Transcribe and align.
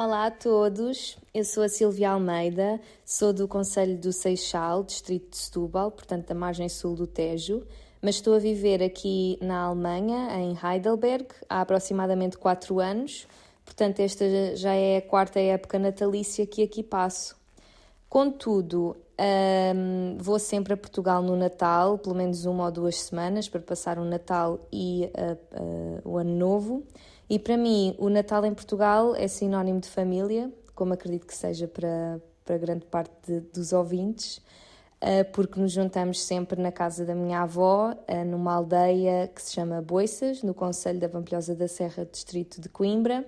Olá 0.00 0.26
a 0.26 0.30
todos, 0.30 1.18
eu 1.34 1.44
sou 1.44 1.64
a 1.64 1.68
Silvia 1.68 2.10
Almeida, 2.10 2.80
sou 3.04 3.32
do 3.32 3.48
Conselho 3.48 3.98
do 3.98 4.12
Seixal, 4.12 4.84
distrito 4.84 5.30
de 5.30 5.36
Setúbal, 5.36 5.90
portanto 5.90 6.28
da 6.28 6.36
margem 6.36 6.68
sul 6.68 6.94
do 6.94 7.04
Tejo, 7.04 7.66
mas 8.00 8.14
estou 8.14 8.36
a 8.36 8.38
viver 8.38 8.80
aqui 8.80 9.36
na 9.42 9.64
Alemanha, 9.64 10.38
em 10.38 10.56
Heidelberg, 10.56 11.26
há 11.48 11.62
aproximadamente 11.62 12.38
quatro 12.38 12.78
anos, 12.78 13.26
portanto 13.64 13.98
esta 13.98 14.54
já 14.54 14.72
é 14.72 14.98
a 14.98 15.02
quarta 15.02 15.40
época 15.40 15.80
natalícia 15.80 16.46
que 16.46 16.62
aqui 16.62 16.84
passo. 16.84 17.37
Contudo, 18.08 18.96
um, 19.20 20.16
vou 20.18 20.38
sempre 20.38 20.72
a 20.72 20.76
Portugal 20.76 21.22
no 21.22 21.36
Natal, 21.36 21.98
pelo 21.98 22.14
menos 22.14 22.46
uma 22.46 22.64
ou 22.64 22.70
duas 22.70 22.96
semanas, 22.96 23.48
para 23.48 23.60
passar 23.60 23.98
o 23.98 24.04
Natal 24.04 24.66
e 24.72 25.10
uh, 25.14 26.02
uh, 26.06 26.08
o 26.08 26.16
Ano 26.16 26.34
Novo. 26.34 26.86
E 27.28 27.38
para 27.38 27.56
mim, 27.56 27.94
o 27.98 28.08
Natal 28.08 28.46
em 28.46 28.54
Portugal 28.54 29.14
é 29.14 29.28
sinónimo 29.28 29.80
de 29.80 29.88
família, 29.88 30.50
como 30.74 30.94
acredito 30.94 31.26
que 31.26 31.34
seja 31.34 31.68
para, 31.68 32.18
para 32.44 32.56
grande 32.56 32.86
parte 32.86 33.12
de, 33.26 33.40
dos 33.40 33.74
ouvintes, 33.74 34.38
uh, 34.38 35.30
porque 35.34 35.60
nos 35.60 35.72
juntamos 35.72 36.22
sempre 36.22 36.62
na 36.62 36.72
casa 36.72 37.04
da 37.04 37.14
minha 37.14 37.42
avó, 37.42 37.94
numa 38.26 38.54
aldeia 38.54 39.28
que 39.34 39.42
se 39.42 39.52
chama 39.52 39.82
Boiças, 39.82 40.42
no 40.42 40.54
Conselho 40.54 40.98
da 40.98 41.08
Vampilhosa 41.08 41.54
da 41.54 41.68
Serra, 41.68 42.08
distrito 42.10 42.58
de 42.58 42.70
Coimbra. 42.70 43.26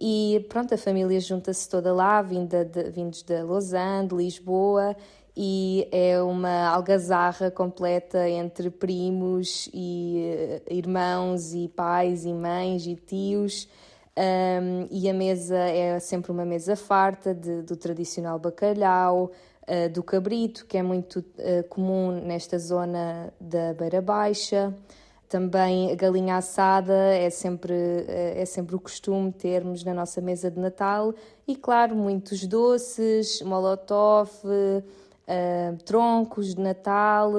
E 0.00 0.46
pronto, 0.48 0.74
a 0.74 0.78
família 0.78 1.18
junta-se 1.20 1.68
toda 1.68 1.92
lá, 1.92 2.22
vinda 2.22 2.64
de, 2.64 2.90
vindos 2.90 3.22
de 3.22 3.42
Lausanne, 3.42 4.08
de 4.08 4.14
Lisboa, 4.14 4.96
e 5.36 5.88
é 5.92 6.20
uma 6.20 6.68
algazarra 6.68 7.50
completa 7.50 8.28
entre 8.28 8.70
primos 8.70 9.68
e 9.72 10.60
uh, 10.68 10.74
irmãos 10.74 11.54
e 11.54 11.68
pais 11.68 12.24
e 12.24 12.32
mães 12.32 12.86
e 12.86 12.96
tios. 12.96 13.68
Um, 14.18 14.88
e 14.90 15.08
a 15.08 15.14
mesa 15.14 15.56
é 15.56 16.00
sempre 16.00 16.32
uma 16.32 16.44
mesa 16.44 16.74
farta 16.74 17.32
de, 17.32 17.62
do 17.62 17.76
tradicional 17.76 18.36
bacalhau, 18.36 19.30
uh, 19.62 19.88
do 19.92 20.02
cabrito, 20.02 20.66
que 20.66 20.76
é 20.76 20.82
muito 20.82 21.20
uh, 21.20 21.62
comum 21.68 22.10
nesta 22.10 22.58
zona 22.58 23.32
da 23.40 23.72
Beira 23.74 24.02
Baixa. 24.02 24.74
Também 25.28 25.92
a 25.92 25.94
galinha 25.94 26.36
assada 26.36 26.94
é 27.14 27.28
sempre, 27.28 27.74
é 28.08 28.44
sempre 28.46 28.74
o 28.74 28.80
costume 28.80 29.30
termos 29.30 29.84
na 29.84 29.92
nossa 29.92 30.20
mesa 30.20 30.50
de 30.50 30.58
Natal. 30.58 31.14
E, 31.46 31.54
claro, 31.54 31.94
muitos 31.94 32.46
doces, 32.46 33.42
molotov, 33.42 34.30
uh, 34.44 35.76
troncos 35.84 36.54
de 36.54 36.60
Natal 36.62 37.32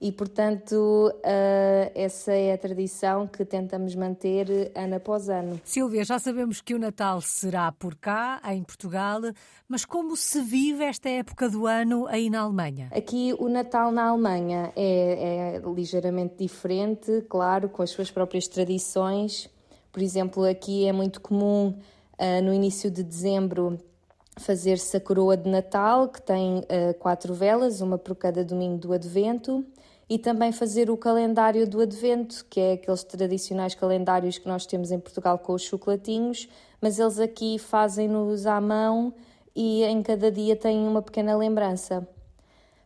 e, 0.00 0.12
portanto, 0.12 0.74
uh, 0.74 1.90
essa 1.94 2.32
é 2.32 2.52
a 2.52 2.58
tradição 2.58 3.26
que 3.26 3.44
tentamos 3.44 3.94
manter 3.94 4.70
ano 4.74 4.96
após 4.96 5.28
ano. 5.28 5.58
Silvia, 5.64 6.04
já 6.04 6.18
sabemos 6.18 6.60
que 6.60 6.74
o 6.74 6.78
Natal 6.78 7.20
será 7.22 7.72
por 7.72 7.94
cá, 7.94 8.40
em 8.52 8.62
Portugal, 8.62 9.20
mas 9.66 9.86
como 9.86 10.14
se 10.16 10.42
vive 10.42 10.84
esta 10.84 11.08
época 11.08 11.48
do 11.48 11.66
ano 11.66 12.06
aí 12.08 12.28
na 12.28 12.40
Alemanha? 12.40 12.90
Aqui 12.92 13.34
o 13.38 13.48
Natal 13.48 13.90
na 13.90 14.08
Alemanha 14.08 14.70
é, 14.76 15.56
é 15.56 15.62
ligeiramente 15.74 16.34
diferente, 16.38 17.24
claro, 17.28 17.68
com 17.70 17.82
as 17.82 17.90
suas 17.90 18.10
próprias 18.10 18.46
tradições. 18.46 19.48
Por 19.90 20.02
exemplo, 20.02 20.44
aqui 20.44 20.86
é 20.86 20.92
muito 20.92 21.22
comum 21.22 21.68
uh, 21.68 22.42
no 22.44 22.52
início 22.52 22.90
de 22.90 23.02
dezembro 23.02 23.78
fazer-se 24.38 24.96
a 24.96 25.00
coroa 25.00 25.36
de 25.36 25.48
Natal, 25.48 26.08
que 26.08 26.20
tem 26.20 26.58
uh, 26.58 26.94
quatro 26.98 27.32
velas, 27.34 27.80
uma 27.80 27.98
por 27.98 28.14
cada 28.14 28.44
domingo 28.44 28.78
do 28.78 28.92
Advento 28.92 29.64
e 30.08 30.18
também 30.18 30.52
fazer 30.52 30.88
o 30.90 30.96
calendário 30.96 31.66
do 31.66 31.80
Advento, 31.80 32.44
que 32.48 32.60
é 32.60 32.72
aqueles 32.74 33.02
tradicionais 33.02 33.74
calendários 33.74 34.38
que 34.38 34.46
nós 34.46 34.64
temos 34.64 34.92
em 34.92 35.00
Portugal 35.00 35.38
com 35.38 35.52
os 35.52 35.62
chocolatinhos, 35.62 36.48
mas 36.80 36.98
eles 36.98 37.18
aqui 37.18 37.58
fazem-nos 37.58 38.46
à 38.46 38.60
mão 38.60 39.12
e 39.54 39.82
em 39.82 40.02
cada 40.02 40.30
dia 40.30 40.54
têm 40.54 40.86
uma 40.86 41.02
pequena 41.02 41.36
lembrança. 41.36 42.06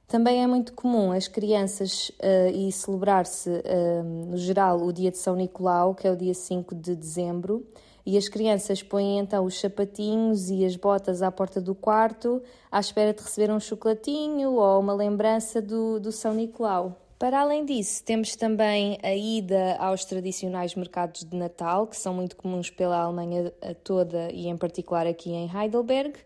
Também 0.06 0.42
é 0.42 0.46
muito 0.46 0.72
comum 0.72 1.12
as 1.12 1.28
crianças 1.28 2.08
uh, 2.20 2.50
e 2.52 2.72
celebrar-se, 2.72 3.50
uh, 3.50 4.02
no 4.02 4.36
geral, 4.36 4.82
o 4.82 4.92
dia 4.92 5.10
de 5.10 5.18
São 5.18 5.36
Nicolau, 5.36 5.94
que 5.94 6.06
é 6.06 6.10
o 6.10 6.16
dia 6.16 6.34
5 6.34 6.74
de 6.74 6.96
dezembro, 6.96 7.64
e 8.10 8.16
as 8.16 8.28
crianças 8.28 8.82
põem 8.82 9.20
então 9.20 9.44
os 9.44 9.60
sapatinhos 9.60 10.50
e 10.50 10.64
as 10.64 10.74
botas 10.74 11.22
à 11.22 11.30
porta 11.30 11.60
do 11.60 11.76
quarto 11.76 12.42
à 12.68 12.80
espera 12.80 13.14
de 13.14 13.22
receber 13.22 13.52
um 13.52 13.60
chocolatinho 13.60 14.54
ou 14.54 14.80
uma 14.80 14.92
lembrança 14.92 15.62
do, 15.62 16.00
do 16.00 16.10
São 16.10 16.34
Nicolau. 16.34 16.96
Para 17.20 17.40
além 17.40 17.64
disso, 17.64 18.02
temos 18.02 18.34
também 18.34 18.98
a 19.00 19.14
ida 19.14 19.76
aos 19.76 20.04
tradicionais 20.04 20.74
mercados 20.74 21.24
de 21.24 21.36
Natal, 21.36 21.86
que 21.86 21.96
são 21.96 22.12
muito 22.12 22.34
comuns 22.34 22.68
pela 22.68 23.00
Alemanha 23.00 23.52
toda 23.84 24.28
e 24.32 24.48
em 24.48 24.56
particular 24.56 25.06
aqui 25.06 25.30
em 25.30 25.48
Heidelberg. 25.48 26.18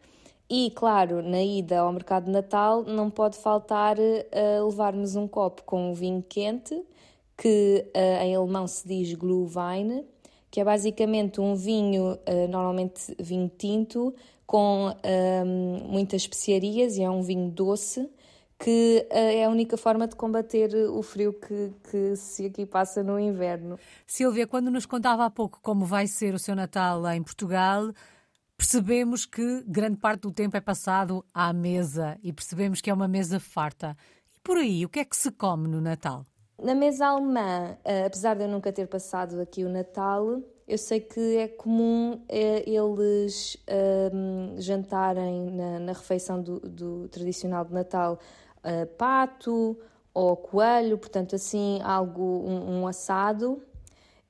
E, 0.49 0.71
claro, 0.71 1.21
na 1.21 1.43
ida 1.43 1.81
ao 1.81 1.93
mercado 1.93 2.25
de 2.27 2.31
Natal 2.31 2.83
não 2.83 3.11
pode 3.11 3.37
faltar 3.37 3.99
uh, 3.99 4.67
levarmos 4.67 5.17
um 5.17 5.29
copo 5.29 5.65
com 5.65 5.91
um 5.91 5.93
vinho 5.93 6.25
quente, 6.27 6.83
que 7.37 7.85
uh, 7.95 8.23
em 8.23 8.35
alemão 8.35 8.67
se 8.67 8.89
diz 8.89 9.13
Glühwein, 9.13 10.05
que 10.55 10.61
é 10.61 10.65
basicamente 10.65 11.41
um 11.41 11.57
vinho, 11.57 12.13
uh, 12.13 12.49
normalmente 12.49 13.13
vinho 13.19 13.51
tinto, 13.59 14.15
com 14.47 14.95
muitas 15.89 16.23
especiarias 16.23 16.97
e 16.97 17.03
é 17.03 17.11
um 17.11 17.23
vinho 17.23 17.51
doce 17.51 18.09
que 18.57 19.05
eh, 19.11 19.39
é 19.39 19.45
a 19.47 19.49
única 19.49 19.77
forma 19.77 20.07
de 20.07 20.15
combater 20.15 20.73
o 20.91 21.03
frio 21.03 21.33
que, 21.33 21.73
que 21.91 22.15
se 22.15 22.47
aqui 22.47 22.65
passa 22.67 23.03
no 23.03 23.19
inverno. 23.19 23.77
Silvia, 24.07 24.47
quando 24.47 24.71
nos 24.71 24.87
contava 24.87 25.25
há 25.25 25.31
pouco 25.31 25.59
como 25.61 25.85
vai 25.85 26.07
ser 26.07 26.35
o 26.35 26.39
seu 26.39 26.55
Natal 26.55 27.05
em 27.11 27.23
Portugal, 27.23 27.91
percebemos 28.57 29.27
que 29.27 29.65
grande 29.67 29.97
parte 29.97 30.21
do 30.21 30.31
tempo 30.31 30.57
é 30.57 30.61
passado 30.61 31.25
à 31.35 31.53
mesa 31.53 32.17
e 32.23 32.33
percebemos 32.33 32.81
que 32.81 32.91
é 32.91 32.95
uma 32.95 33.09
mesa 33.09 33.41
farta. 33.41 33.97
E 34.37 34.41
por 34.41 34.59
aí, 34.59 34.85
o 34.85 34.89
que 34.89 35.01
é 35.01 35.05
que 35.05 35.17
se 35.17 35.33
come 35.33 35.67
no 35.67 35.81
Natal? 35.81 36.25
Na 36.63 36.75
mesa 36.75 37.07
alemã, 37.07 37.77
eh, 37.85 38.07
apesar 38.07 38.35
de 38.35 38.45
eu 38.45 38.49
nunca 38.49 38.73
ter 38.73 38.87
passado 38.87 39.41
aqui 39.41 39.65
o 39.65 39.69
Natal, 39.69 40.41
eu 40.67 40.79
sei 40.79 41.01
que 41.01 41.37
é 41.37 41.49
comum 41.49 42.21
eh, 42.29 42.63
eles 42.67 43.57
um, 43.69 44.55
ehm, 44.55 44.61
jantarem 44.61 45.51
na, 45.51 45.79
na 45.81 45.93
refeição 45.93 46.41
do, 46.41 46.61
do, 46.61 47.09
tradicional 47.09 47.65
de 47.65 47.75
Natal 47.75 48.19
uh, 48.65 48.87
pato 48.97 49.77
ou 50.15 50.37
coelho, 50.37 50.97
portanto, 50.97 51.35
assim, 51.35 51.81
algo, 51.83 52.23
um, 52.23 52.81
um 52.83 52.87
assado. 52.87 53.61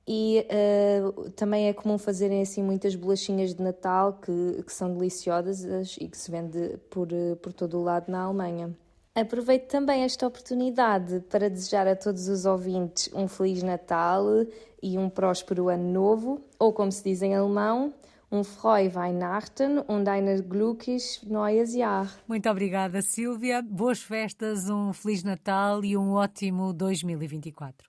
E 0.07 0.47
uh, 0.51 1.31
também 1.33 1.69
é 1.69 1.73
comum 1.73 1.99
fazerem 1.99 2.43
assim 2.43 2.63
muitas 2.63 2.95
bolachinhas 2.95 3.55
de 3.55 3.63
Natal 3.63 4.15
que, 4.15 4.63
que 4.63 4.73
são 4.73 4.93
deliciosas 4.93 5.97
e 6.01 6.09
que 6.09 6.17
se 6.17 6.31
vende 6.31 6.79
por, 6.91 7.09
por 7.43 7.53
todo 7.53 7.79
o 7.79 7.83
lado 7.83 8.11
na 8.11 8.23
Alemanha. 8.23 8.75
Aproveito 9.17 9.69
também 9.69 10.03
esta 10.03 10.27
oportunidade 10.27 11.21
para 11.31 11.49
desejar 11.49 11.87
a 11.87 11.95
todos 11.95 12.27
os 12.27 12.45
ouvintes 12.45 13.09
um 13.15 13.29
Feliz 13.29 13.63
Natal 13.63 14.25
e 14.83 14.99
um 14.99 15.09
próspero 15.09 15.69
Ano 15.69 15.89
Novo, 15.89 16.41
ou 16.59 16.73
como 16.73 16.91
se 16.91 17.05
diz 17.05 17.23
em 17.23 17.33
alemão, 17.33 17.95
um 18.33 18.43
Frohe 18.43 18.89
Weihnachten 18.89 19.79
und 19.87 20.09
ein 20.09 20.43
glückliches 20.43 21.23
neues 21.23 21.75
Jahr. 21.77 22.13
Muito 22.27 22.51
obrigada, 22.51 23.01
Silvia. 23.03 23.63
Boas 23.63 24.03
festas, 24.03 24.69
um 24.69 24.93
Feliz 24.93 25.23
Natal 25.23 25.85
e 25.85 25.97
um 25.97 26.15
ótimo 26.15 26.73
2024. 26.73 27.77